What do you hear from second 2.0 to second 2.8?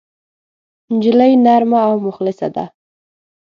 مخلصه ده.